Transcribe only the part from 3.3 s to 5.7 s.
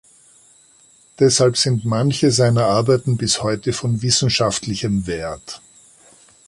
heute von wissenschaftlichem Wert.